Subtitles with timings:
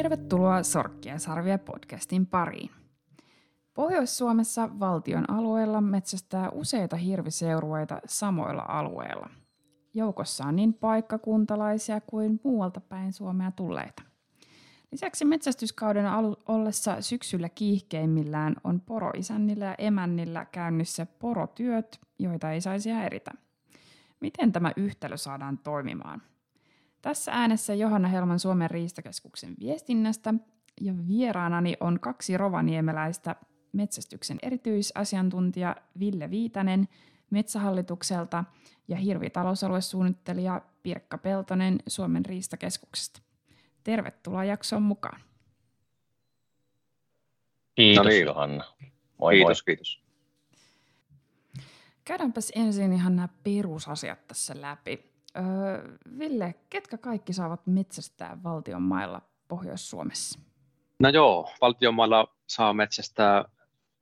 [0.00, 2.70] Tervetuloa Sorkkia sarvia podcastin pariin.
[3.74, 9.30] Pohjois-Suomessa valtion alueella metsästää useita hirviseurueita samoilla alueilla.
[9.94, 14.02] Joukossa on niin paikkakuntalaisia kuin muualta päin Suomea tulleita.
[14.92, 16.06] Lisäksi metsästyskauden
[16.48, 23.30] ollessa syksyllä kiihkeimmillään on poroisännillä ja emännillä käynnissä porotyöt, joita ei saisi häiritä.
[24.20, 26.22] Miten tämä yhtälö saadaan toimimaan?
[27.02, 30.34] Tässä äänessä Johanna Helman Suomen riistakeskuksen viestinnästä
[30.80, 33.36] ja vieraanani on kaksi rovaniemeläistä
[33.72, 36.88] metsästyksen erityisasiantuntija Ville Viitanen
[37.30, 38.44] Metsähallitukselta
[38.88, 43.22] ja hirvitalousaluesuunnittelija Pirkka Peltonen Suomen riistakeskuksesta.
[43.84, 45.20] Tervetuloa jaksoon mukaan.
[47.74, 48.26] Kiitos no niin.
[48.26, 48.64] Johanna.
[49.18, 49.64] Moi kiitos, moi.
[49.64, 50.02] kiitos.
[52.04, 55.09] Käydäänpäs ensin ihan nämä perusasiat tässä läpi.
[55.36, 60.40] Öö, Ville, ketkä kaikki saavat metsästää valtion mailla Pohjois-Suomessa?
[61.00, 63.44] No joo, valtion mailla saa metsästää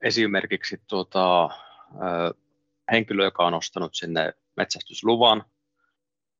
[0.00, 2.34] esimerkiksi tuota, ö,
[2.92, 5.44] henkilö, joka on ostanut sinne metsästysluvan,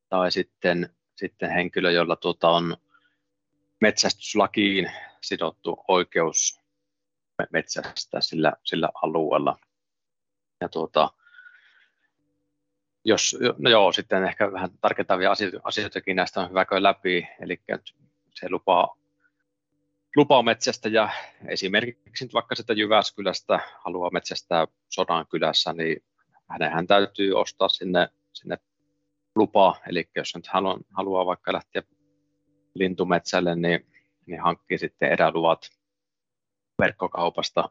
[0.09, 2.77] tai sitten, sitten henkilö, jolla tuota on
[3.81, 6.61] metsästyslakiin sidottu oikeus
[7.53, 9.59] metsästää sillä, sillä alueella.
[10.61, 11.11] Ja tuota,
[13.09, 15.33] jos, no joo, sitten ehkä vähän tarkentavia
[15.65, 17.61] asioitakin näistä on hyvä käydä läpi, eli
[18.35, 18.97] se lupaa,
[20.17, 21.09] lupaa metsästä ja
[21.49, 26.05] esimerkiksi vaikka sitä Jyväskylästä haluaa metsästää Sodan kylässä, niin
[26.49, 28.59] hänenhän täytyy ostaa sinne, sinne
[29.37, 31.83] lupa, eli jos nyt haluaa, haluaa vaikka lähteä
[32.75, 33.87] lintumetsälle, niin,
[34.27, 35.71] niin hankkii sitten eräluvat
[36.83, 37.71] verkkokaupasta,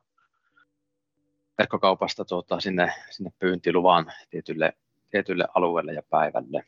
[1.57, 4.73] verkkokaupasta tuota, sinne, sinne pyyntiluvan tietylle,
[5.09, 6.65] tietylle alueelle ja päivälle.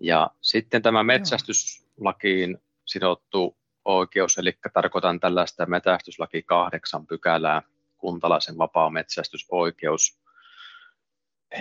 [0.00, 7.62] Ja sitten tämä metsästyslakiin sidottu oikeus, eli tarkoitan tällaista metsästyslaki kahdeksan pykälää,
[7.98, 10.20] kuntalaisen vapaa metsästysoikeus.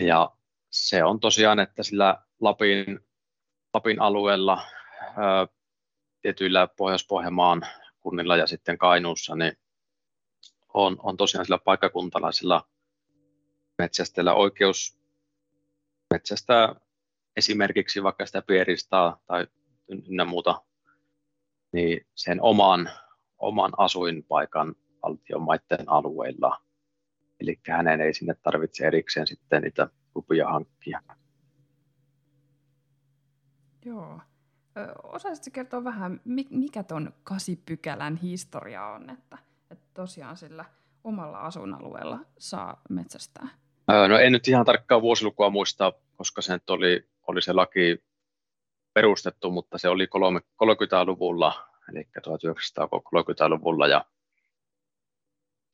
[0.01, 0.31] Ja
[0.69, 2.99] se on tosiaan, että sillä Lapin,
[3.73, 4.61] Lapin alueella
[6.21, 7.67] tietyillä Pohjois-Pohjanmaan
[7.99, 9.57] kunnilla ja sitten Kainuussa, niin
[10.73, 12.67] on, on tosiaan sillä paikkakuntalaisilla
[13.77, 15.04] metsästäjillä oikeus
[16.15, 16.75] metsästää
[17.37, 19.47] esimerkiksi vaikka sitä pieristaa tai
[19.87, 20.61] ynnä muuta,
[21.71, 22.89] niin sen oman,
[23.37, 26.61] oman asuinpaikan valtion maiden alueilla.
[27.39, 31.01] Eli hänen ei sinne tarvitse erikseen sitten niitä lupia hankkia.
[33.85, 34.21] Joo.
[35.03, 39.37] Osaisitko kertoa vähän, mikä tuon kasipykälän historia on, että,
[39.71, 40.65] että tosiaan sillä
[41.03, 43.64] omalla asuinalueella saa metsästää?
[43.87, 48.03] No en nyt ihan tarkkaa vuosilukua muista, koska se nyt oli, oli se laki
[48.93, 54.05] perustettu, mutta se oli 30-luvulla, eli 1930-luvulla, ja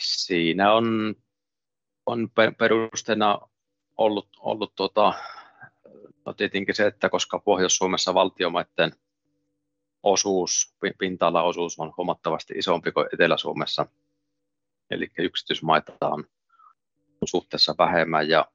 [0.04, 1.16] siinä on,
[2.06, 3.40] on perusteena
[3.98, 5.14] ollut, ollut tuota,
[6.26, 8.92] No tietenkin se, että koska Pohjois-Suomessa valtiomaiden
[10.04, 13.86] osuus, pinta-alaosuus on huomattavasti isompi kuin Etelä-Suomessa,
[14.92, 16.24] eli yksityismaita on
[17.26, 18.52] suhteessa vähemmän ja,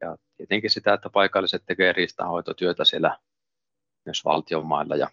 [0.00, 3.18] ja tietenkin sitä, että paikalliset tekevät riistanhoitotyötä siellä
[4.04, 5.10] myös valtionmailla ja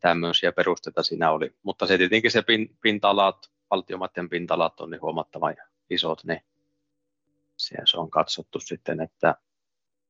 [0.00, 1.56] tämmöisiä perusteita siinä oli.
[1.62, 2.42] Mutta se tietenkin se
[2.82, 5.56] pinta-alat, valtiomaiden pinta-alat on niin huomattavan
[5.90, 6.40] isot, niin
[7.56, 9.34] se on katsottu sitten, että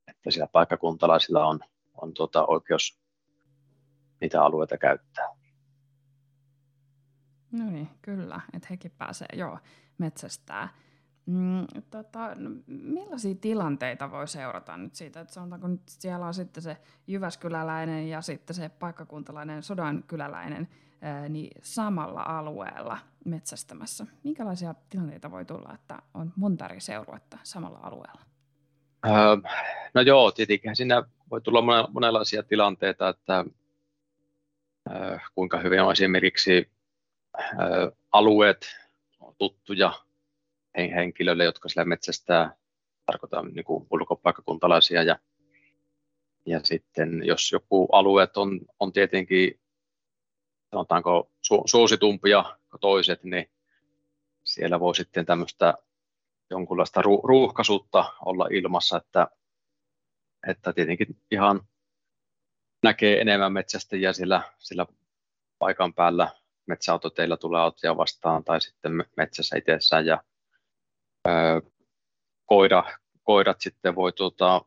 [0.09, 1.61] että siellä paikkakuntalaisilla on,
[1.95, 2.99] on tuota oikeus
[4.21, 5.29] niitä alueita käyttää.
[7.53, 9.59] No niin, kyllä, että hekin pääsee jo
[9.99, 10.69] metsästää.
[11.27, 16.63] Mm, tota, no, millaisia tilanteita voi seurata nyt siitä, että sanotaanko nyt siellä on sitten
[16.63, 16.77] se
[17.07, 20.69] Jyväskyläläinen ja sitten se paikkakuntalainen Sodankyläläinen
[21.01, 24.07] ää, niin samalla alueella metsästämässä.
[24.25, 28.21] Minkälaisia tilanteita voi tulla, että on monta eri seuruetta samalla alueella?
[29.07, 29.13] Öö,
[29.95, 33.45] no joo, tietenkin siinä voi tulla monenlaisia tilanteita, että
[34.91, 36.71] öö, kuinka hyvin on esimerkiksi
[37.39, 38.67] öö, alueet
[39.39, 40.04] tuttuja
[40.77, 42.57] henkilöille, jotka siellä metsästää,
[43.07, 45.19] tarkoitan niin kuin ulkopaikkakuntalaisia ja,
[46.47, 49.61] ja sitten jos joku alueet on, on tietenkin
[50.71, 53.51] sanotaanko su, suositumpia kuin toiset, niin
[54.45, 55.75] siellä voi sitten tämmöistä
[56.51, 59.29] jonkunlaista ruuhkaisuutta olla ilmassa, että,
[60.49, 61.61] että tietenkin ihan
[62.83, 64.87] näkee enemmän metsästäjiä sillä, sillä
[65.59, 66.31] paikan päällä.
[66.67, 70.23] Metsäautoteilla tulee autoja vastaan tai sitten metsässä itsessään ja
[71.29, 71.31] ö,
[72.47, 72.85] koira,
[73.23, 74.65] koirat sitten voi tuota,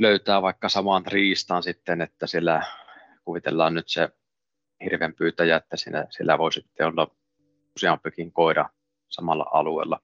[0.00, 2.62] löytää vaikka saman riistan sitten, että siellä
[3.24, 4.08] kuvitellaan nyt se
[4.84, 7.16] hirven pyytäjä, että siinä, sillä voi sitten olla
[7.76, 8.68] useampikin koira
[9.08, 10.00] samalla alueella.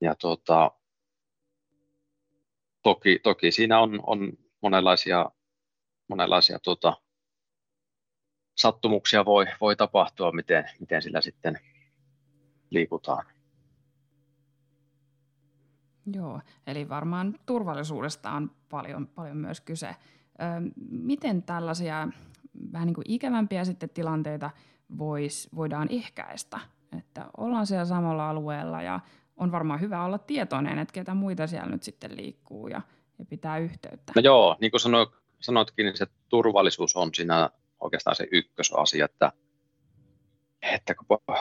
[0.00, 0.70] Ja tuota,
[2.82, 5.30] toki, toki siinä on, on monenlaisia,
[6.08, 6.96] monenlaisia tuota,
[8.56, 11.60] sattumuksia voi, voi tapahtua, miten, miten sillä sitten
[12.72, 13.24] liikutaan.
[16.14, 19.88] Joo, eli varmaan turvallisuudesta on paljon, paljon myös kyse.
[19.88, 19.94] Ö,
[20.90, 22.08] miten tällaisia
[22.72, 24.50] vähän niin kuin ikävämpiä sitten tilanteita
[24.98, 26.60] vois, voidaan ehkäistä?
[26.98, 29.00] Että ollaan siellä samalla alueella ja
[29.36, 32.80] on varmaan hyvä olla tietoinen, että ketä muita siellä nyt sitten liikkuu ja,
[33.18, 34.12] ja pitää yhteyttä.
[34.16, 35.10] No joo, niin kuin sanoit,
[35.40, 39.32] sanoitkin, niin se turvallisuus on siinä oikeastaan se ykkösasia, että,
[40.62, 40.94] että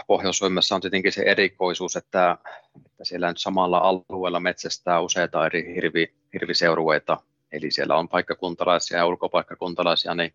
[0.07, 2.37] Pohjois-Suomessa on tietenkin se erikoisuus, että,
[2.85, 7.17] että siellä nyt samalla alueella metsästää useita eri hirvi, hirviseurueita,
[7.51, 10.33] eli siellä on paikkakuntalaisia ja ulkopaikkakuntalaisia, niin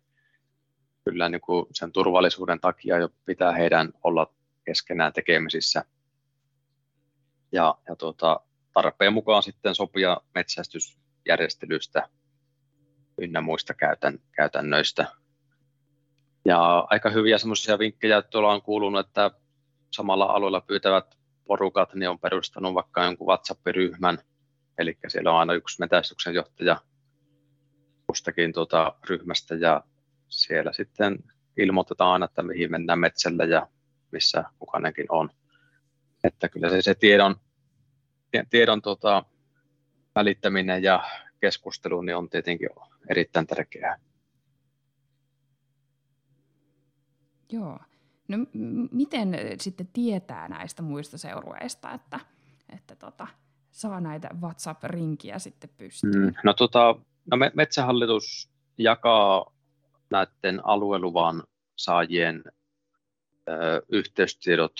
[1.05, 4.33] kyllä niin kuin sen turvallisuuden takia jo pitää heidän olla
[4.65, 5.83] keskenään tekemisissä.
[7.51, 8.39] Ja, ja tuota,
[8.73, 12.09] tarpeen mukaan sitten sopia metsästysjärjestelystä
[13.17, 15.07] ynnä muista käytän, käytännöistä.
[16.47, 19.31] Ja aika hyviä semmoisia vinkkejä tuolla on kuulunut, että
[19.91, 21.17] samalla alueella pyytävät
[21.47, 24.17] porukat niin on perustanut vaikka jonkun WhatsApp-ryhmän,
[24.77, 26.81] eli siellä on aina yksi metästyksen johtaja
[28.07, 29.83] kustakin tuota ryhmästä ja
[30.29, 31.17] siellä sitten
[31.57, 33.67] ilmoitetaan aina, että mihin mennään metsällä ja
[34.11, 35.29] missä kukainenkin on.
[36.23, 37.35] Että kyllä se, se tiedon,
[38.49, 39.23] tiedon tuota,
[40.15, 41.03] välittäminen ja
[41.41, 42.69] keskustelu niin on tietenkin
[43.09, 44.06] erittäin tärkeää.
[47.51, 47.79] Joo.
[48.27, 49.29] No m- miten
[49.59, 52.19] sitten tietää näistä muista seurueista, että,
[52.69, 53.27] että tota,
[53.71, 56.25] saa näitä WhatsApp-rinkiä sitten pystyyn?
[56.25, 56.95] Mm, no, tota,
[57.31, 59.53] no Metsähallitus jakaa
[60.09, 61.43] näiden alueluvan
[61.75, 62.43] saajien
[63.49, 64.73] ö, yhteystiedot,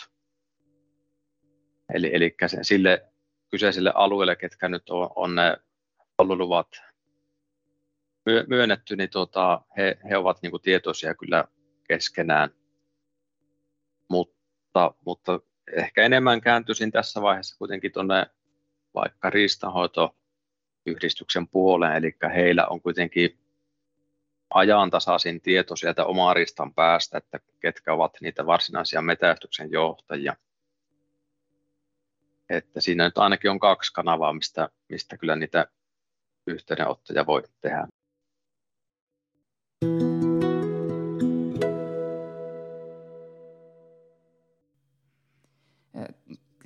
[1.94, 3.12] eli, eli sille
[3.52, 5.58] kyseiselle alueelle, ketkä nyt on, on ne
[6.18, 6.68] alueluvat
[8.48, 11.44] myönnetty, niin tota, he, he ovat niin kuin tietoisia kyllä
[11.88, 12.50] keskenään,
[14.10, 15.40] mutta, mutta
[15.72, 18.26] ehkä enemmän kääntyisin tässä vaiheessa kuitenkin tuonne
[18.94, 23.40] vaikka riistanhoitoyhdistyksen puoleen, eli heillä on kuitenkin
[24.50, 30.36] ajantasaisin tieto sieltä omaristan päästä, että ketkä ovat niitä varsinaisia metästyksen johtajia.
[32.50, 35.68] Että siinä nyt ainakin on kaksi kanavaa, mistä, mistä kyllä niitä
[36.48, 37.88] yhteydenottoja voi tehdä.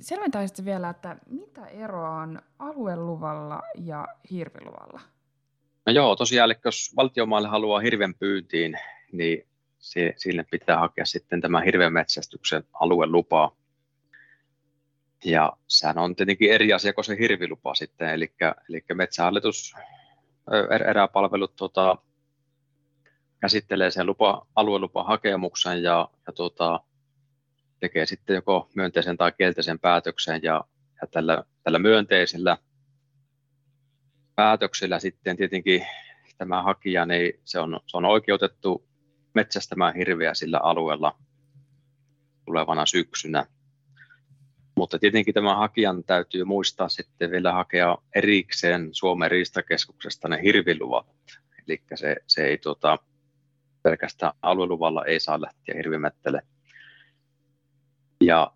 [0.02, 5.00] Selventäisitte vielä, että mitä eroa on alueluvalla ja hirviluvalla?
[5.86, 8.78] No joo, tosiaan, eli jos valtiomaalle haluaa hirven pyyntiin,
[9.12, 9.46] niin
[10.16, 13.56] sille pitää hakea sitten tämä hirvenmetsästyksen aluelupa.
[15.24, 18.34] Ja sehän on tietenkin eri asia kuin se hirvilupa sitten, eli,
[18.68, 19.74] eli metsähallitus
[20.70, 21.96] er, eräpalvelut tota,
[23.40, 26.80] käsittelee sen lupa, aluelupahakemuksen ja, ja tota,
[27.82, 30.64] tekee sitten joko myönteisen tai kielteisen päätöksen ja,
[31.00, 32.58] ja tällä, tällä myönteisellä
[34.34, 35.86] päätöksellä sitten tietenkin
[36.38, 38.84] tämä hakija, niin se on, se on oikeutettu
[39.34, 41.18] metsästämään hirveä sillä alueella
[42.44, 43.46] tulevana syksynä.
[44.76, 51.06] Mutta tietenkin tämä hakijan täytyy muistaa sitten vielä hakea erikseen Suomen riistakeskuksesta ne hirviluvat.
[51.68, 52.98] Eli se, se ei tuota,
[53.82, 56.42] pelkästään alueluvalla ei saa lähteä hirvimettele.
[58.26, 58.52] Ja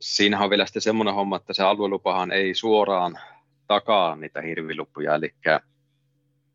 [0.00, 3.18] siinä on vielä sitten semmoinen homma, että se aluelupahan ei suoraan
[3.66, 5.34] takaa niitä hirviluppuja, eli,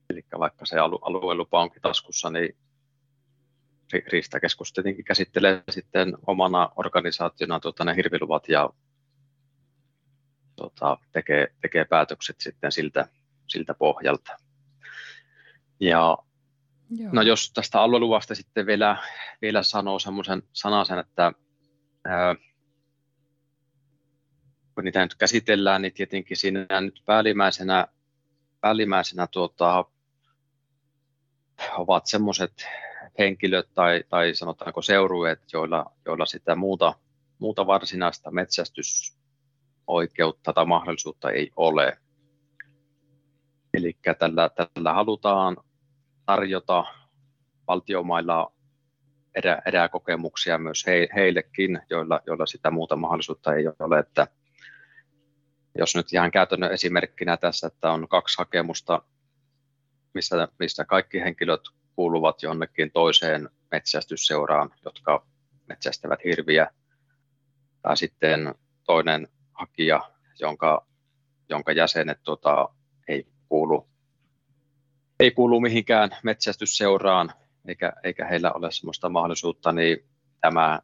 [0.10, 2.58] eli vaikka se aluelupa onkin taskussa, niin
[4.12, 8.70] Riistakeskus tietenkin käsittelee sitten omana organisaationa tuota, ne hirviluvat ja
[10.56, 13.08] tuota, tekee, tekee päätökset sitten siltä,
[13.48, 14.38] siltä pohjalta.
[15.80, 16.18] Ja
[16.90, 17.10] Joo.
[17.12, 18.98] no jos tästä alueluvasta sitten vielä,
[19.42, 21.32] vielä sanoo semmoisen sanasen, että
[22.06, 22.36] ää,
[24.76, 27.88] kun niitä nyt käsitellään, niin tietenkin siinä nyt päällimmäisenä,
[28.62, 29.86] päällimmäisenä tuota,
[31.78, 32.54] ovat semmoiset
[33.20, 36.94] henkilöt tai, tai sanotaanko seurueet, joilla, joilla sitä muuta,
[37.40, 41.98] muuta varsinaista metsästysoikeutta tai mahdollisuutta ei ole.
[43.74, 45.58] Eli tällä, tällä halutaan
[46.26, 46.86] tarjota
[47.68, 48.54] valtiomailla
[49.36, 54.28] erä, eräkokemuksia myös he, heillekin, joilla, joilla sitä muuta mahdollisuutta ei ole, että
[55.78, 59.02] jos nyt ihan käytännön esimerkkinä tässä, että on kaksi hakemusta,
[60.14, 61.62] missä, missä kaikki henkilöt
[61.96, 65.26] kuuluvat jonnekin toiseen metsästysseuraan, jotka
[65.68, 66.72] metsästävät hirviä,
[67.82, 70.86] tai sitten toinen hakija, jonka,
[71.50, 72.70] jonka jäsenet tota,
[73.08, 73.88] ei, kuulu,
[75.20, 77.34] ei kuulu mihinkään metsästysseuraan,
[77.68, 79.98] eikä, eikä heillä ole sellaista mahdollisuutta, niin
[80.42, 80.80] tämä,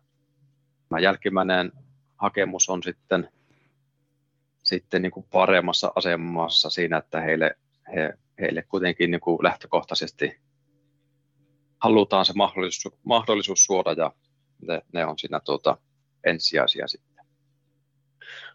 [0.89, 1.71] tämä jälkimmäinen
[2.17, 3.29] hakemus on sitten,
[4.75, 7.51] sitten niin kuin paremmassa asemassa siinä, että heille,
[7.95, 10.41] he, heille kuitenkin niin kuin lähtökohtaisesti
[11.79, 14.11] halutaan se mahdollisuus, mahdollisuus suoda ja
[14.67, 15.77] ne, ne on siinä tuota,
[16.23, 17.25] ensisijaisia sitten.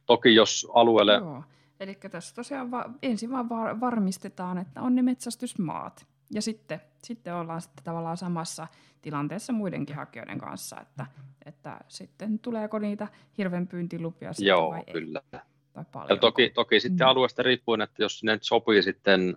[0.07, 1.15] Toki jos alueelle...
[1.15, 1.43] Joo.
[1.81, 6.07] Eli tässä tosiaan va- ensin vaan var- varmistetaan, että on ne metsästysmaat.
[6.31, 8.67] Ja sitten, sitten ollaan sitten tavallaan samassa
[9.03, 11.07] tilanteessa muidenkin hakijoiden kanssa, että,
[11.47, 13.09] että sitten tuleeko niitä
[13.39, 15.23] hirvenpyyntilupia sitten Joo, vai kyllä.
[15.33, 15.41] Ei,
[15.85, 17.11] tai ja toki, toki sitten mm.
[17.11, 19.37] alueesta riippuen, että jos sinne sopii sitten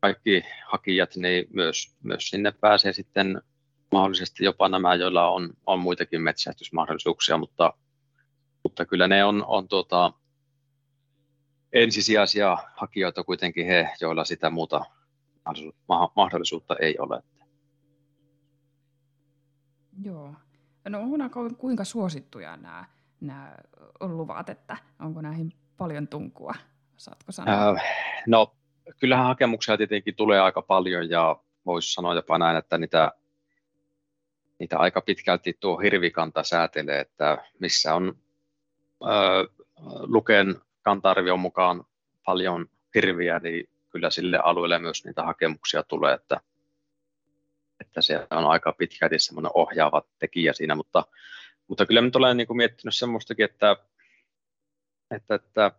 [0.00, 3.42] kaikki hakijat, niin myös, myös sinne pääsee sitten
[3.92, 7.72] mahdollisesti jopa nämä, joilla on, on muitakin metsästysmahdollisuuksia, mutta,
[8.62, 10.12] mutta kyllä ne on, on tuota,
[11.72, 14.84] ensisijaisia hakijoita kuitenkin he, joilla sitä muuta
[16.16, 17.22] mahdollisuutta ei ole.
[20.02, 20.34] Joo.
[20.88, 22.84] No onko kuinka suosittuja nämä,
[23.20, 23.54] nämä
[24.00, 26.54] luvat, että onko näihin paljon tunkua?
[26.96, 27.68] Saatko sanoa?
[27.68, 27.82] Äh,
[28.26, 28.56] no
[29.00, 33.12] kyllähän hakemuksia tietenkin tulee aika paljon ja voisi sanoa jopa näin, että niitä,
[34.58, 38.18] niitä aika pitkälti tuo hirvikanta säätelee, että missä on
[39.02, 39.66] äh,
[40.00, 41.84] Luken kanta-arvion mukaan
[42.24, 46.40] paljon hirviä, niin kyllä sille alueelle myös niitä hakemuksia tulee, että,
[47.80, 51.04] että se on aika pitkälti semmoinen ohjaava tekijä siinä, mutta,
[51.68, 53.76] mutta kyllä nyt olen niin kuin miettinyt semmoistakin, että,
[55.10, 55.72] että, että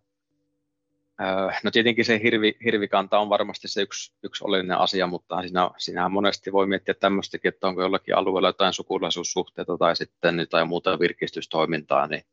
[1.64, 6.12] No tietenkin se hirvi, hirvikanta on varmasti se yksi, yksi oleellinen asia, mutta siinä, siinähän
[6.12, 12.08] monesti voi miettiä tämmöistäkin, että onko jollakin alueella jotain sukulaisuussuhteita tai sitten jotain muuta virkistystoimintaa,
[12.08, 12.24] niin,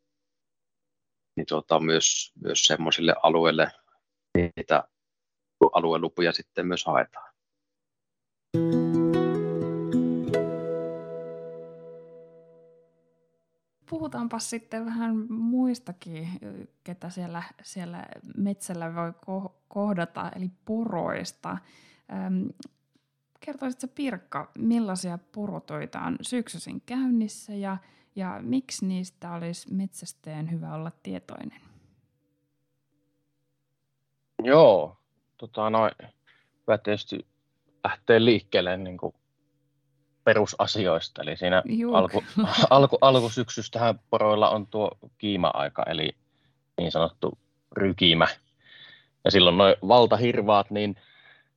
[1.36, 3.70] niin tuota, myös, myös semmoisille alueille
[4.56, 4.84] niitä
[5.72, 7.33] aluelupuja sitten myös haetaan.
[14.04, 16.28] Puhutaanpa sitten vähän muistakin,
[16.84, 18.06] ketä siellä, siellä
[18.36, 19.12] metsällä voi
[19.68, 21.58] kohdata, eli poroista.
[23.40, 27.76] Kertoisitko Pirkka, millaisia porotoita on syksyisin käynnissä ja,
[28.16, 31.60] ja miksi niistä olisi metsästäjän hyvä olla tietoinen?
[34.42, 34.96] Joo,
[35.36, 35.92] tota noin,
[36.66, 37.26] hyvä tietysti
[37.84, 39.14] lähtee liikkeelle niin kuin
[40.24, 41.22] perusasioista.
[41.22, 41.62] Eli siinä
[41.92, 42.24] alku,
[42.70, 46.16] alku, alkusyksystähän poroilla on tuo kiima-aika, eli
[46.78, 47.38] niin sanottu
[47.72, 48.26] rykimä.
[49.24, 50.96] Ja silloin noin valtahirvaat, niin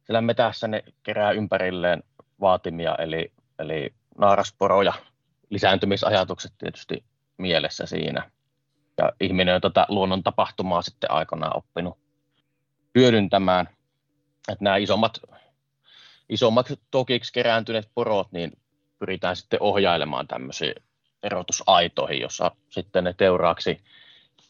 [0.03, 2.03] sillä metässä ne kerää ympärilleen
[2.41, 4.93] vaatimia, eli, eli naarasporoja,
[5.49, 7.03] lisääntymisajatukset tietysti
[7.37, 8.31] mielessä siinä.
[8.97, 11.97] Ja ihminen on tätä luonnon tapahtumaa sitten aikanaan oppinut
[12.95, 13.69] hyödyntämään.
[14.51, 15.19] Että nämä isommat,
[16.29, 18.51] isommat tokiksi kerääntyneet porot, niin
[18.99, 20.75] pyritään sitten ohjailemaan tämmöisiin
[21.23, 23.83] erotusaitoihin, jossa sitten ne teuraaksi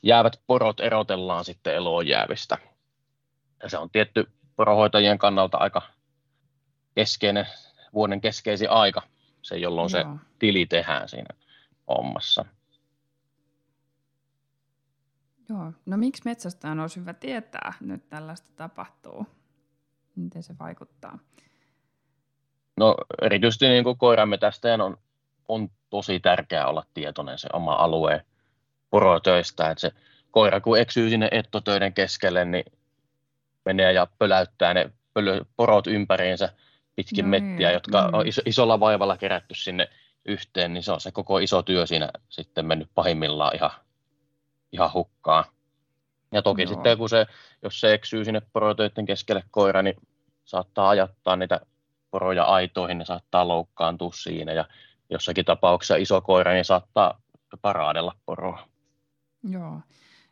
[0.03, 2.57] jäävät porot erotellaan sitten eloon jäävistä.
[3.63, 5.81] Ja se on tietty porohoitajien kannalta aika
[6.95, 7.47] keskeinen,
[7.93, 9.01] vuoden keskeisin aika,
[9.41, 10.17] se jolloin Joo.
[10.17, 11.35] se tili tehdään siinä
[11.87, 12.45] hommassa.
[15.49, 19.25] Joo, no miksi metsästäjän olisi hyvä tietää, nyt tällaista tapahtuu?
[20.15, 21.19] Miten se vaikuttaa?
[22.77, 24.97] No erityisesti niin kuin koirametästäjän on,
[25.47, 28.21] on tosi tärkeää olla tietoinen se oma alueen
[28.89, 29.91] porotöistä, että se
[30.31, 32.65] koira kun eksyy sinne ettotöiden keskelle, niin
[33.65, 36.49] menee ja pöläyttää ne pölö, porot ympäriinsä
[36.95, 38.13] pitkin no, mettiä, niin, jotka mm.
[38.13, 39.89] on iso, isolla vaivalla kerätty sinne
[40.25, 43.71] yhteen, niin se on se koko iso työ siinä sitten mennyt pahimmillaan ihan,
[44.71, 45.43] ihan hukkaan.
[46.31, 46.73] Ja toki Joo.
[46.73, 47.25] sitten kun se,
[47.63, 49.95] jos se eksyy sinne porotöiden keskelle koira, niin
[50.45, 51.61] saattaa ajattaa niitä
[52.11, 54.65] poroja aitoihin, ne saattaa loukkaantua siinä ja
[55.09, 57.21] jossakin tapauksessa iso koira niin saattaa
[57.61, 58.67] paraadella poroa.
[59.43, 59.81] Joo,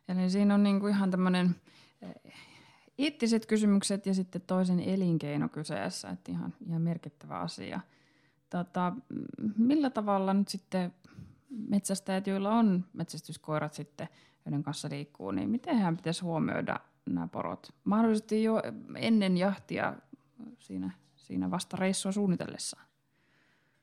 [0.08, 1.56] eli siinä on niinku ihan tämmöinen
[2.02, 2.32] eh,
[2.98, 7.80] eettiset kysymykset ja sitten toisen elinkeino kyseessä, että ihan, ihan merkittävä asia.
[8.50, 8.92] Tota,
[9.56, 10.94] millä tavalla nyt sitten
[11.68, 14.08] metsästäjät, joilla on metsästyskoirat sitten,
[14.44, 17.74] joiden kanssa liikkuu, niin miten hän pitäisi huomioida nämä porot?
[17.84, 18.62] Mahdollisesti jo
[18.96, 19.94] ennen jahtia
[20.58, 20.90] siinä
[21.26, 22.86] siinä vasta reissua suunnitellessaan?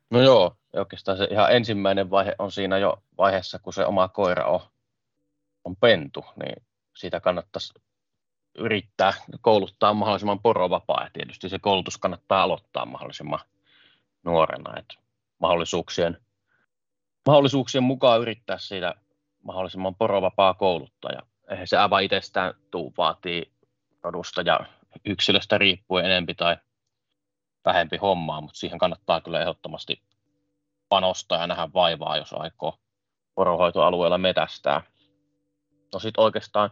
[0.10, 4.46] No joo, oikeastaan se ihan ensimmäinen vaihe on siinä jo vaiheessa, kun se oma koira
[4.46, 4.60] on,
[5.64, 7.74] on pentu, niin siitä kannattaisi
[8.58, 11.04] yrittää kouluttaa mahdollisimman porovapaa.
[11.04, 13.40] Ja tietysti se koulutus kannattaa aloittaa mahdollisimman
[14.24, 14.80] nuorena.
[14.80, 14.86] Et
[15.40, 16.18] mahdollisuuksien,
[17.26, 18.96] mahdollisuuksien mukaan yrittää siitä
[19.44, 21.12] mahdollisimman porovapaa kouluttaa.
[21.12, 23.52] Ja eihän se aivan itsestään tuu, vaatii
[24.04, 24.60] rodusta ja
[25.06, 26.58] yksilöstä riippuen enempi tai
[27.66, 30.02] vähempi hommaa, mutta siihen kannattaa kyllä ehdottomasti
[30.90, 32.80] panostaa ja nähdä vaivaa, jos aikoo
[33.36, 34.82] porohoitoalueella metästää.
[35.94, 36.70] No sitten oikeastaan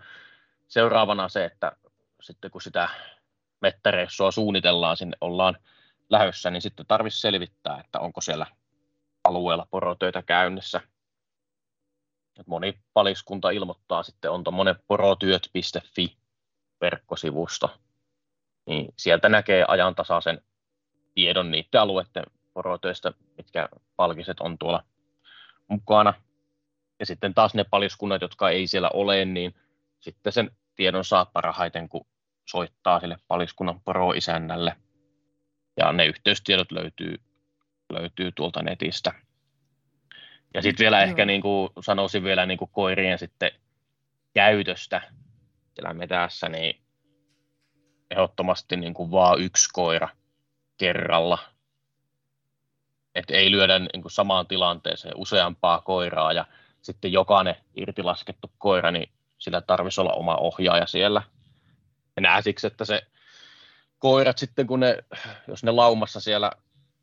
[0.68, 1.72] seuraavana se, että
[2.22, 2.90] sitten kun sitä
[3.62, 5.58] mettäreissua suunnitellaan, sinne ollaan
[6.10, 8.46] lähössä, niin sitten tarvitsisi selvittää, että onko siellä
[9.24, 10.82] alueella porotöitä käynnissä.
[12.46, 16.18] Moni paliskunta ilmoittaa sitten, on tuommoinen porotyöt.fi
[16.82, 17.78] verkkosivusto,
[18.66, 20.42] niin sieltä näkee ajantasaisen
[21.14, 24.84] tiedon niiden alueiden porotöistä, mitkä palkiset on tuolla
[25.68, 26.14] mukana.
[27.00, 29.56] Ja sitten taas ne paliskunnat, jotka ei siellä ole, niin
[30.00, 32.06] sitten sen tiedon saa parhaiten, kun
[32.46, 34.76] soittaa sille paliskunnan poroisännälle.
[35.78, 37.16] Ja ne yhteystiedot löytyy,
[37.90, 39.14] löytyy tuolta netistä.
[40.54, 41.04] Ja sitten vielä Joo.
[41.04, 43.52] ehkä niin kuin sanoisin vielä niin kuin koirien sitten
[44.34, 45.02] käytöstä
[45.74, 46.82] siellä metässä, niin
[48.12, 50.10] ehdottomasti niin kuin vaan yksi koira
[50.82, 51.38] kerralla.
[53.16, 56.46] Et ei lyödä niin kuin samaan tilanteeseen useampaa koiraa ja
[56.82, 61.22] sitten jokainen irtilaskettu koira, niin sillä tarvitsisi olla oma ohjaaja siellä.
[62.22, 63.02] Ja siksi, että se
[64.00, 64.98] koirat sitten, kun ne,
[65.48, 66.52] jos ne laumassa siellä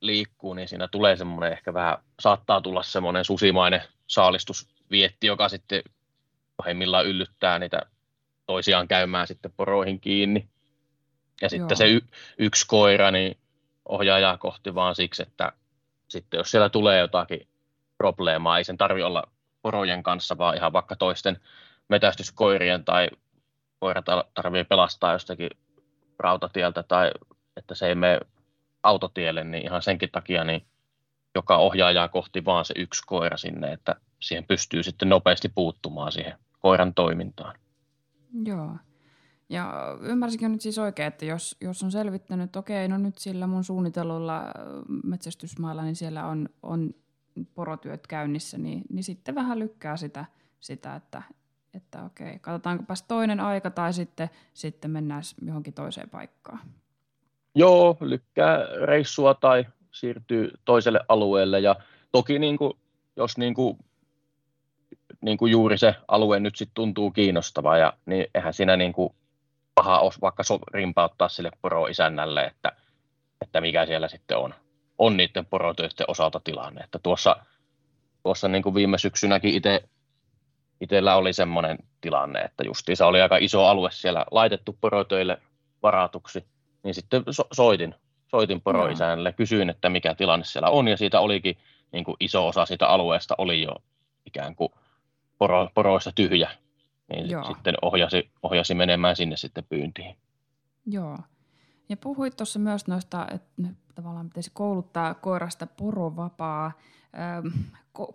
[0.00, 5.82] liikkuu, niin siinä tulee semmoinen ehkä vähän, saattaa tulla semmoinen susimainen saalistusvietti, joka sitten
[6.56, 7.80] pahimmillaan yllyttää niitä
[8.47, 10.49] toisiaan käymään sitten poroihin kiinni.
[11.40, 11.76] Ja sitten Joo.
[11.76, 12.08] se y-
[12.38, 13.38] yksi koira, niin
[13.88, 15.52] ohjaajaa kohti vaan siksi, että
[16.09, 17.49] sitten jos siellä tulee jotakin
[17.99, 19.25] probleemaa, ei sen tarvi olla
[19.62, 21.40] porojen kanssa, vaan ihan vaikka toisten
[21.88, 23.09] metästyskoirien tai
[23.79, 24.03] koira
[24.35, 25.51] tarvii pelastaa jostakin
[26.18, 27.11] rautatieltä tai
[27.57, 28.20] että se ei mene
[28.83, 30.66] autotielle, niin ihan senkin takia niin
[31.35, 36.38] joka ohjaajaa kohti vaan se yksi koira sinne, että siihen pystyy sitten nopeasti puuttumaan siihen
[36.59, 37.55] koiran toimintaan.
[38.44, 38.70] Joo.
[39.48, 43.46] Ja ymmärsikin nyt siis oikein, että jos, jos on selvittänyt, että okei, no nyt sillä
[43.46, 44.42] mun suunnitellulla
[45.04, 46.94] metsästysmaalla, niin siellä on, on
[47.54, 50.24] porotyöt käynnissä, niin, niin sitten vähän lykkää sitä,
[50.61, 51.22] sitä että,
[51.74, 56.61] että okei, katsotaankopas toinen aika tai sitten, sitten mennään johonkin toiseen paikkaan.
[57.54, 61.76] Joo, lykkää reissua tai siirtyy toiselle alueelle ja
[62.12, 62.72] toki niin kuin,
[63.16, 63.78] jos niin kuin,
[65.20, 69.14] niin kuin juuri se alue nyt sitten tuntuu kiinnostavaa, ja, niin eihän siinä niin kuin
[69.82, 72.72] paha olisi vaikka so, rimpauttaa sille poroisännälle, että,
[73.40, 74.54] että mikä siellä sitten on,
[74.98, 76.80] on niiden porotöiden osalta tilanne.
[76.80, 77.36] Että tuossa,
[78.22, 79.88] tuossa niin kuin viime syksynäkin itse
[80.80, 85.38] itsellä oli semmoinen tilanne, että justiinsa oli aika iso alue siellä laitettu porotöille
[85.82, 86.44] varatuksi,
[86.82, 87.94] niin sitten so- soitin,
[88.28, 91.58] soitin poroisännälle, kysyin, että mikä tilanne siellä on, ja siitä olikin
[91.92, 93.76] niin kuin iso osa siitä alueesta oli jo
[94.26, 94.72] ikään kuin
[95.38, 96.50] poro, poroista tyhjä,
[97.09, 97.44] niin Joo.
[97.44, 100.16] sitten ohjasi, ohjasi menemään sinne sitten pyyntiin.
[100.87, 101.18] Joo.
[101.88, 103.62] Ja puhuit tuossa myös noista, että
[103.94, 106.73] tavallaan pitäisi kouluttaa koirasta porovapaa.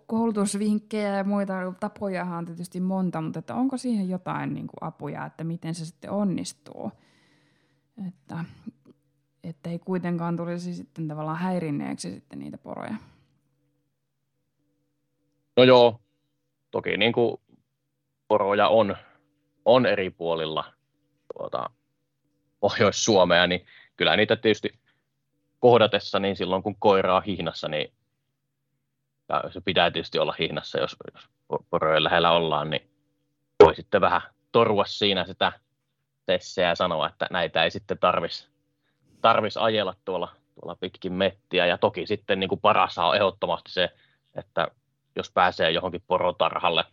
[0.06, 5.26] koulutusvinkkejä ja muita tapoja on tietysti monta, mutta että onko siihen jotain niin kuin apuja,
[5.26, 6.92] että miten se sitten onnistuu?
[8.08, 8.44] Että,
[9.44, 12.96] että ei kuitenkaan tulisi sitten tavallaan häirinneeksi sitten niitä poroja.
[15.56, 16.00] No joo,
[16.70, 17.40] toki niin kuin
[18.34, 18.96] poroja on,
[19.64, 20.64] on eri puolilla
[21.36, 21.70] tuota,
[22.60, 23.66] Pohjois-Suomea, niin
[23.96, 24.80] kyllä niitä tietysti
[25.60, 27.92] kohdatessa, niin silloin kun koira on hihnassa, niin
[29.50, 31.28] se pitää tietysti olla hihnassa, jos, jos
[31.70, 32.90] porojen lähellä ollaan, niin
[33.64, 35.52] voi sitten vähän torua siinä sitä
[36.26, 38.48] tesseä ja sanoa, että näitä ei sitten tarvitsisi
[39.20, 41.66] tarvis ajella tuolla, tuolla pitkin mettiä.
[41.66, 43.90] Ja toki sitten niin kuin paras on ehdottomasti se,
[44.34, 44.68] että
[45.16, 46.84] jos pääsee johonkin porotarhalle,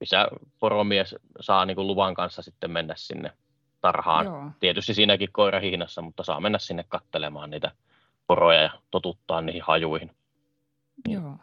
[0.00, 0.28] missä
[0.60, 3.32] poromies saa niin kuin luvan kanssa sitten mennä sinne
[3.80, 4.26] tarhaan.
[4.26, 4.50] Joo.
[4.60, 7.72] Tietysti siinäkin koira hihnassa, mutta saa mennä sinne kattelemaan niitä
[8.26, 10.10] poroja ja totuttaa niihin hajuihin.
[11.08, 11.36] Joo.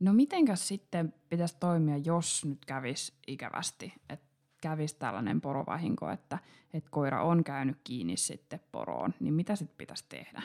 [0.00, 4.26] No mitenkäs sitten pitäisi toimia, jos nyt kävisi ikävästi, että
[4.60, 6.38] kävisi tällainen porovahinko, että,
[6.74, 10.42] että koira on käynyt kiinni sitten poroon, niin mitä sitten pitäisi tehdä?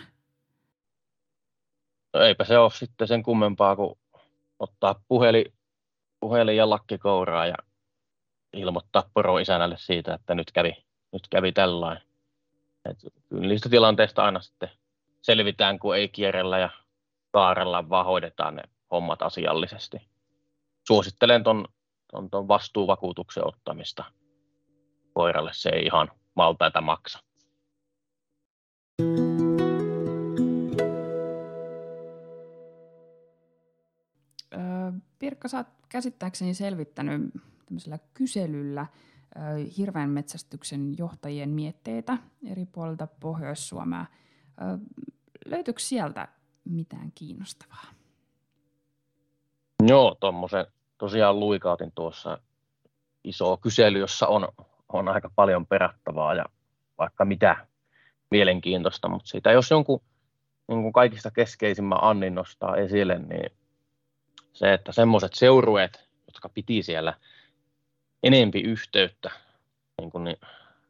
[2.14, 4.00] No eipä se ole sitten sen kummempaa kuin
[4.60, 5.54] ottaa puhelin,
[6.24, 7.56] puhelin ja lakkikouraa ja
[8.54, 12.04] ilmoittaa poroisänälle siitä, että nyt kävi, nyt kävi tällainen.
[12.90, 12.98] Et
[13.32, 14.70] niistä tilanteista aina sitten
[15.22, 16.70] selvitään, kun ei kierrellä ja
[17.32, 19.98] kaarella, vaan hoidetaan ne hommat asiallisesti.
[20.88, 21.68] Suosittelen ton,
[22.12, 24.04] ton, ton vastuuvakuutuksen ottamista
[25.14, 25.52] koiralle.
[25.54, 27.20] Se ei ihan maltaita maksa.
[35.24, 37.22] Pirkka, sä oot käsittääkseni selvittänyt
[37.66, 38.86] tämmöisellä kyselyllä
[39.78, 42.18] hirveän metsästyksen johtajien mietteitä
[42.52, 44.06] eri puolilta Pohjois-Suomea.
[45.46, 46.28] Löytyykö sieltä
[46.66, 47.86] mitään kiinnostavaa?
[49.88, 50.66] Joo, tuommoisen
[50.98, 52.38] tosiaan luikautin tuossa
[53.24, 54.48] iso kysely, jossa on,
[54.90, 56.46] on aika paljon perattavaa ja
[56.98, 57.68] vaikka mitä
[58.32, 60.02] mielenkiintoista, mutta siitä jos jonkun
[60.68, 63.63] niin kuin kaikista keskeisimmän Annin nostaa esille, niin
[64.54, 67.14] se, että semmoiset seurueet, jotka piti siellä
[68.24, 69.32] enempi yhteyttä
[69.98, 70.40] niin kuin niin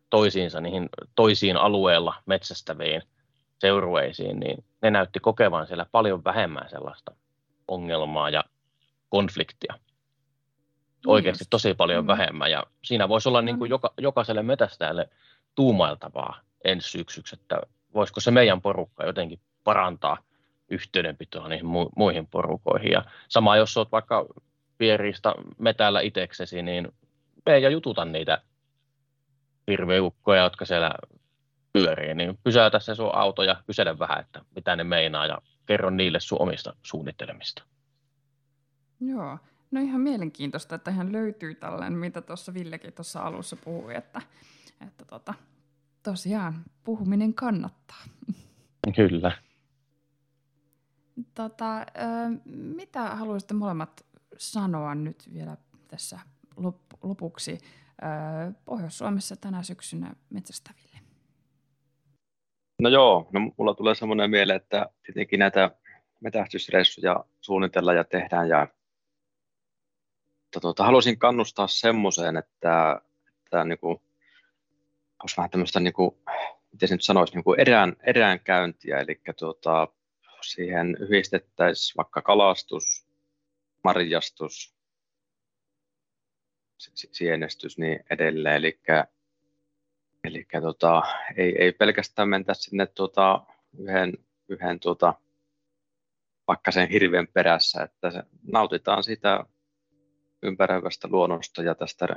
[0.10, 3.02] toisiinsa, niihin toisiin alueella metsästäviin
[3.60, 7.12] seurueisiin, niin ne näytti kokevan siellä paljon vähemmän sellaista
[7.68, 8.44] ongelmaa ja
[9.10, 9.80] konfliktia.
[11.08, 12.08] Oikeasti tosi paljon mm.
[12.08, 12.52] vähemmän.
[12.52, 15.10] Ja siinä voisi olla niin kuin joka, jokaiselle metästäjälle
[15.56, 17.62] tuumailtavaa ensi syksyksi, että
[17.94, 20.18] voisiko se meidän porukka jotenkin parantaa
[20.74, 22.92] yhteydenpitoa niihin mu- muihin porukoihin.
[22.92, 24.26] Ja sama jos olet vaikka
[24.78, 26.92] pieriistä metällä itseksesi, niin
[27.46, 28.42] mene ja jututa niitä
[29.68, 30.92] hirveukkoja, jotka siellä
[31.74, 35.90] pyörii, niin pysäytä se sun auto ja kysele vähän, että mitä ne meinaa ja kerro
[35.90, 37.64] niille sun omista suunnittelemista.
[39.00, 39.38] Joo,
[39.72, 44.22] no ihan mielenkiintoista, että hän löytyy tällainen, mitä tuossa Villekin tuossa alussa puhui, että,
[44.88, 45.34] että tota,
[46.04, 48.04] tosiaan puhuminen kannattaa.
[48.96, 49.32] Kyllä.
[51.34, 51.86] Tota,
[52.46, 54.06] mitä haluaisitte molemmat
[54.38, 56.20] sanoa nyt vielä tässä
[57.04, 57.58] lopuksi
[58.66, 61.00] Pohjois-Suomessa tänä syksynä metsästäville?
[62.82, 65.72] No joo, no mulla tulee semmoinen mieleen, että tietenkin näitä
[66.20, 68.68] metästysreissuja suunnitellaan ja tehdään ja
[70.62, 73.02] tuota, haluaisin kannustaa semmoiseen, että,
[73.46, 74.02] että niin kuin,
[75.24, 76.16] olisi vähän tämmöistä, niin kuin,
[76.72, 79.88] miten se nyt sanoisi, niin kuin erään, eräänkäyntiä, eli tuota,
[80.44, 83.08] siihen yhdistettäisiin vaikka kalastus,
[83.84, 84.76] marjastus,
[87.12, 88.56] sienestys niin edelleen.
[88.56, 88.80] Eli,
[90.24, 91.02] eli tota,
[91.38, 93.46] ei, ei pelkästään mentä sinne tota,
[93.80, 94.14] yhden,
[94.50, 95.14] yhden tota,
[96.48, 99.46] vaikka sen hirven perässä, että nautitaan sitä
[100.44, 102.08] ympäröivästä luonnosta ja tästä,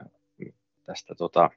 [0.87, 1.51] tästä tota,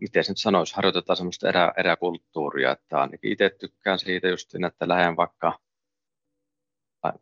[0.00, 4.88] miten se nyt sanoisi, harjoitetaan semmoista erä, eräkulttuuria, että ainakin itse tykkään siitä just, että
[4.88, 5.58] lähden vaikka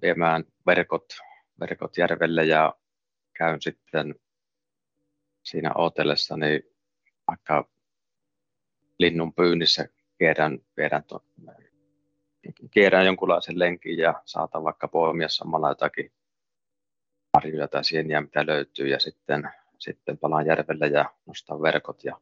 [0.02, 1.04] viemään verkot,
[1.60, 2.74] verkot järvelle ja
[3.32, 4.14] käyn sitten
[5.42, 6.62] siinä ootellessa, niin
[7.26, 7.68] vaikka
[8.98, 11.24] linnun pyynnissä kierrän, viedän to,
[12.70, 16.12] kierrän jonkunlaisen lenkin ja saatan vaikka poimia samalla jotakin
[17.36, 22.20] marjoja tai sieniä, mitä löytyy, ja sitten, sitten palaan järvelle ja nostan verkot ja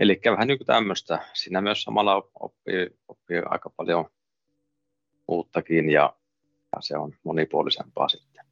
[0.00, 1.18] Eli vähän niin kuin tämmöistä.
[1.34, 4.04] Siinä myös samalla oppii, oppii aika paljon
[5.28, 6.16] uuttakin ja,
[6.76, 8.46] ja se on monipuolisempaa sitten.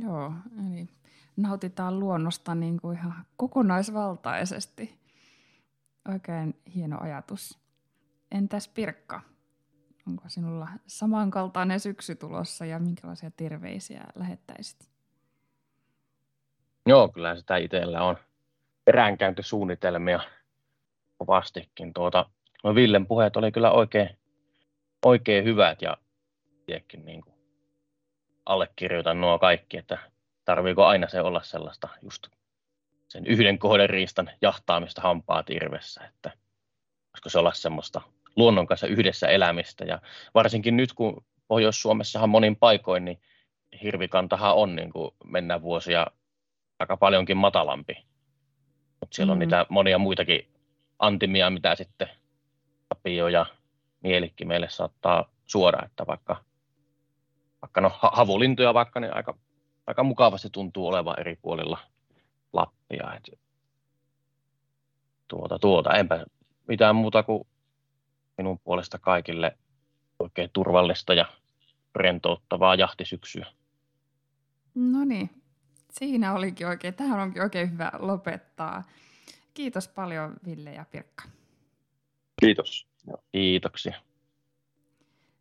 [0.00, 0.32] Joo,
[0.70, 0.88] eli
[1.36, 5.00] nautitaan luonnosta niin kuin ihan kokonaisvaltaisesti.
[6.08, 7.58] Oikein hieno ajatus.
[8.30, 9.20] Entäs Pirkka?
[10.08, 14.90] Onko sinulla samankaltainen syksy tulossa ja minkälaisia terveisiä lähettäisit?
[16.86, 18.16] Joo, kyllä sitä itsellä on
[18.84, 20.20] peräänkäyntisuunnitelmia
[21.18, 21.92] kovastikin.
[21.94, 22.30] Tuota,
[22.64, 24.18] no Villen puheet oli kyllä oikein,
[25.04, 25.96] oikein hyvät ja
[26.66, 27.34] tietenkin niin kuin
[28.46, 29.98] allekirjoitan nuo kaikki, että
[30.44, 32.26] tarviiko aina se olla sellaista just
[33.08, 36.30] sen yhden kohden riistan jahtaamista hampaa tirvessä, että
[37.12, 38.00] voisiko se olla semmoista
[38.36, 40.00] luonnon kanssa yhdessä elämistä ja
[40.34, 43.20] varsinkin nyt kun Pohjois-Suomessahan monin paikoin, niin
[43.82, 46.06] hirvikantahan on niin kuin mennä vuosia
[46.78, 48.11] aika paljonkin matalampi
[49.02, 49.32] mutta siellä mm.
[49.32, 50.48] on niitä monia muitakin
[50.98, 52.08] antimia, mitä sitten
[52.88, 53.46] Tapio ja
[54.00, 56.44] Mielikki meille saattaa suoda, että vaikka,
[57.62, 59.38] vaikka no havulintuja vaikka, niin aika,
[59.86, 61.78] aika mukavasti tuntuu olevan eri puolilla
[62.52, 63.14] Lappia.
[63.16, 63.38] Et,
[65.28, 66.24] tuota, tuota, enpä
[66.68, 67.46] mitään muuta kuin
[68.36, 69.58] minun puolesta kaikille
[70.18, 71.26] oikein turvallista ja
[71.94, 73.46] rentouttavaa jahtisyksyä.
[74.74, 75.41] No niin,
[75.92, 78.82] Siinä olikin oikein, tähän onkin oikein hyvä lopettaa.
[79.54, 81.24] Kiitos paljon Ville ja Pirkka.
[82.40, 82.86] Kiitos.
[83.32, 83.94] Kiitoksia.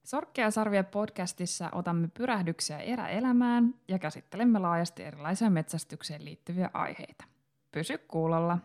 [0.03, 7.25] Sorkkea sarvia podcastissa otamme pyrähdyksiä eräelämään ja käsittelemme laajasti erilaisia metsästykseen liittyviä aiheita.
[7.71, 8.57] Pysy kuulolla.